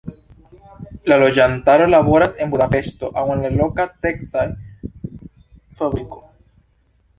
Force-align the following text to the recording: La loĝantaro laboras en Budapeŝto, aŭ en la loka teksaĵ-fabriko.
La 1.11 1.17
loĝantaro 1.23 1.87
laboras 1.91 2.33
en 2.45 2.49
Budapeŝto, 2.55 3.11
aŭ 3.23 3.25
en 3.35 3.45
la 3.45 3.53
loka 3.59 3.87
teksaĵ-fabriko. 4.07 6.23